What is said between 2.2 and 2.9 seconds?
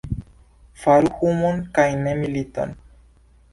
militon!